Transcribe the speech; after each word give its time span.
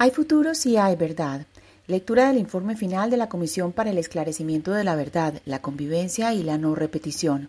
Hay 0.00 0.12
futuro 0.12 0.54
si 0.54 0.76
hay 0.76 0.94
verdad. 0.94 1.44
Lectura 1.88 2.28
del 2.28 2.38
informe 2.38 2.76
final 2.76 3.10
de 3.10 3.16
la 3.16 3.28
Comisión 3.28 3.72
para 3.72 3.90
el 3.90 3.98
Esclarecimiento 3.98 4.70
de 4.70 4.84
la 4.84 4.94
Verdad, 4.94 5.42
la 5.44 5.60
Convivencia 5.60 6.32
y 6.34 6.44
la 6.44 6.56
No 6.56 6.76
Repetición. 6.76 7.48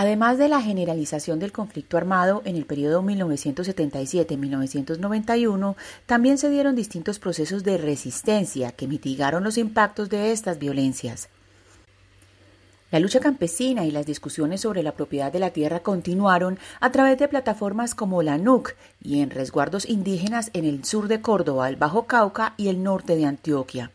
Además 0.00 0.38
de 0.38 0.48
la 0.48 0.62
generalización 0.62 1.40
del 1.40 1.50
conflicto 1.50 1.96
armado 1.96 2.42
en 2.44 2.54
el 2.54 2.66
periodo 2.66 3.02
1977-1991, 3.02 5.74
también 6.06 6.38
se 6.38 6.50
dieron 6.50 6.76
distintos 6.76 7.18
procesos 7.18 7.64
de 7.64 7.78
resistencia 7.78 8.70
que 8.70 8.86
mitigaron 8.86 9.42
los 9.42 9.58
impactos 9.58 10.08
de 10.08 10.30
estas 10.30 10.60
violencias. 10.60 11.28
La 12.92 13.00
lucha 13.00 13.18
campesina 13.18 13.86
y 13.86 13.90
las 13.90 14.06
discusiones 14.06 14.60
sobre 14.60 14.84
la 14.84 14.92
propiedad 14.92 15.32
de 15.32 15.40
la 15.40 15.50
tierra 15.50 15.80
continuaron 15.80 16.60
a 16.78 16.92
través 16.92 17.18
de 17.18 17.26
plataformas 17.26 17.96
como 17.96 18.22
la 18.22 18.38
NUC 18.38 18.76
y 19.02 19.20
en 19.20 19.30
resguardos 19.30 19.88
indígenas 19.88 20.50
en 20.52 20.64
el 20.64 20.84
sur 20.84 21.08
de 21.08 21.20
Córdoba, 21.20 21.68
el 21.68 21.74
Bajo 21.74 22.06
Cauca 22.06 22.54
y 22.56 22.68
el 22.68 22.84
norte 22.84 23.16
de 23.16 23.26
Antioquia. 23.26 23.90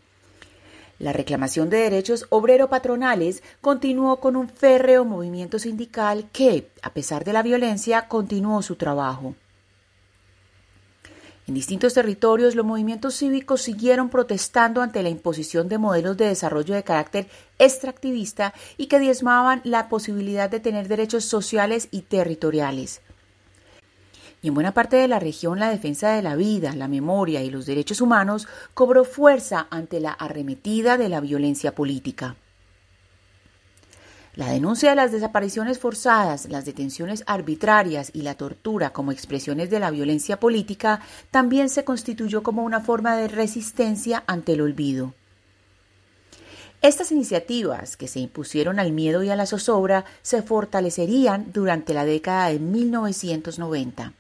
La 0.99 1.11
reclamación 1.11 1.69
de 1.69 1.77
derechos 1.77 2.27
obrero-patronales 2.30 3.44
continuó 3.61 4.19
con 4.19 4.36
un 4.36 4.47
férreo 4.47 5.05
movimiento 5.05 5.59
sindical 5.59 6.30
que, 6.31 6.69
a 6.81 6.91
pesar 6.91 7.25
de 7.25 7.33
la 7.33 7.44
violencia, 7.44 8.08
continuó 8.08 8.61
su 8.61 8.75
trabajo. 8.75 9.36
En 11.45 11.55
distintos 11.55 11.94
territorios, 11.94 12.55
los 12.55 12.66
movimientos 12.66 13.17
cívicos 13.17 13.61
siguieron 13.61 14.09
protestando 14.09 14.81
ante 14.81 15.03
la 15.03 15.09
imposición 15.09 15.67
de 15.67 15.77
modelos 15.77 16.16
de 16.16 16.27
desarrollo 16.27 16.73
de 16.73 16.83
carácter 16.83 17.27
extractivista 17.59 18.53
y 18.77 18.88
que 18.88 18.99
diezmaban 18.99 19.59
la 19.66 19.89
posibilidad 19.89 20.49
de 20.49 20.61
tener 20.61 20.88
derechos 20.88 21.25
sociales 21.25 21.89
y 21.91 22.02
territoriales 22.03 23.02
y 24.44 24.49
en 24.49 24.53
buena 24.53 24.73
parte 24.73 24.97
de 24.97 25.08
la 25.08 25.19
región 25.19 25.58
la 25.58 25.69
defensa 25.69 26.11
de 26.11 26.22
la 26.22 26.36
vida, 26.36 26.75
la 26.75 26.89
memoria 26.89 27.41
y 27.41 27.49
los 27.49 27.66
derechos 27.66 28.02
humanos 28.02 28.45
cobró 28.73 29.05
fuerza 29.05 29.67
ante 29.69 30.02
la 30.02 30.11
arremetida 30.11 30.97
de 30.97 31.08
la 31.08 31.22
violencia 31.22 31.73
política. 31.73 32.36
La 34.36 34.49
denuncia 34.49 34.89
de 34.89 34.97
las 34.97 35.14
desapariciones 35.14 35.80
forzadas, 35.80 36.49
las 36.49 36.66
detenciones 36.66 37.23
arbitrarias 37.25 38.11
y 38.14 38.23
la 38.23 38.36
tortura 38.36 38.89
como 38.89 39.14
expresiones 39.14 39.69
de 39.69 39.80
la 39.80 39.91
violencia 39.91 40.41
política 40.41 40.99
también 41.31 41.69
se 41.69 41.86
constituyó 41.86 42.44
como 42.44 42.64
una 42.64 42.81
forma 42.81 43.16
de 43.16 43.30
resistencia 43.30 44.25
ante 44.27 44.53
el 44.53 44.61
olvido. 44.61 45.14
Estas 46.81 47.14
iniciativas, 47.14 47.95
que 47.95 48.09
se 48.09 48.19
impusieron 48.19 48.77
al 48.77 48.91
miedo 48.91 49.23
y 49.23 49.30
a 49.30 49.38
la 49.38 49.45
zozobra, 49.45 50.03
se 50.21 50.41
fortalecerían 50.41 51.53
durante 51.53 51.94
la 51.94 52.03
década 52.03 52.49
de 52.49 52.59
1990. 52.59 54.11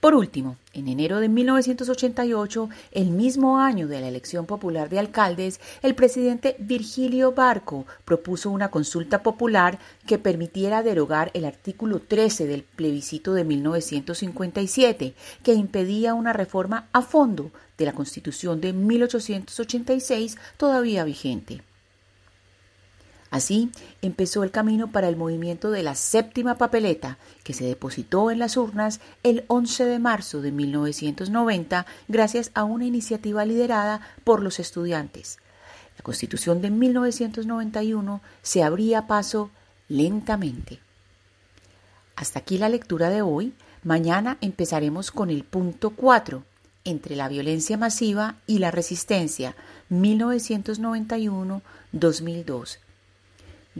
Por 0.00 0.14
último, 0.14 0.56
en 0.74 0.86
enero 0.86 1.18
de 1.18 1.28
1988, 1.28 2.68
el 2.92 3.10
mismo 3.10 3.58
año 3.58 3.88
de 3.88 4.00
la 4.00 4.06
elección 4.06 4.46
popular 4.46 4.88
de 4.88 5.00
alcaldes, 5.00 5.58
el 5.82 5.96
presidente 5.96 6.54
Virgilio 6.60 7.32
Barco 7.32 7.84
propuso 8.04 8.48
una 8.50 8.70
consulta 8.70 9.24
popular 9.24 9.80
que 10.06 10.18
permitiera 10.18 10.84
derogar 10.84 11.32
el 11.34 11.44
artículo 11.44 11.98
13 11.98 12.46
del 12.46 12.62
plebiscito 12.62 13.34
de 13.34 13.42
1957, 13.42 15.14
que 15.42 15.54
impedía 15.54 16.14
una 16.14 16.32
reforma 16.32 16.86
a 16.92 17.02
fondo 17.02 17.50
de 17.76 17.84
la 17.84 17.92
Constitución 17.92 18.60
de 18.60 18.72
1886 18.72 20.38
todavía 20.58 21.02
vigente. 21.02 21.62
Así 23.30 23.70
empezó 24.00 24.42
el 24.42 24.50
camino 24.50 24.90
para 24.90 25.08
el 25.08 25.16
movimiento 25.16 25.70
de 25.70 25.82
la 25.82 25.94
séptima 25.94 26.56
papeleta, 26.56 27.18
que 27.44 27.52
se 27.52 27.64
depositó 27.64 28.30
en 28.30 28.38
las 28.38 28.56
urnas 28.56 29.00
el 29.22 29.44
11 29.48 29.84
de 29.84 29.98
marzo 29.98 30.40
de 30.40 30.50
1990 30.50 31.84
gracias 32.08 32.50
a 32.54 32.64
una 32.64 32.86
iniciativa 32.86 33.44
liderada 33.44 34.00
por 34.24 34.42
los 34.42 34.58
estudiantes. 34.60 35.36
La 35.98 36.02
Constitución 36.02 36.62
de 36.62 36.70
1991 36.70 38.22
se 38.42 38.62
abría 38.62 39.06
paso 39.06 39.50
lentamente. 39.88 40.80
Hasta 42.16 42.38
aquí 42.38 42.56
la 42.56 42.70
lectura 42.70 43.10
de 43.10 43.20
hoy. 43.22 43.52
Mañana 43.84 44.38
empezaremos 44.40 45.12
con 45.12 45.30
el 45.30 45.44
punto 45.44 45.90
4, 45.90 46.42
entre 46.84 47.14
la 47.14 47.28
violencia 47.28 47.76
masiva 47.76 48.36
y 48.46 48.58
la 48.58 48.70
resistencia, 48.70 49.54
1991-2002 49.90 52.78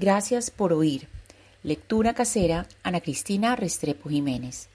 Gracias 0.00 0.53
por 0.53 0.72
oír. 0.72 1.09
Lectura 1.64 2.14
casera, 2.14 2.69
Ana 2.84 3.00
Cristina 3.00 3.56
Restrepo 3.56 4.09
Jiménez. 4.09 4.69